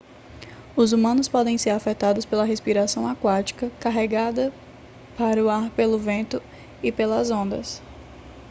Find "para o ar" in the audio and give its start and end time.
5.15-5.69